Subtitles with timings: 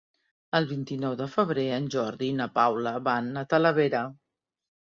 [0.59, 4.05] El vint-i-nou de febrer en Jordi i na Paula van a Talavera.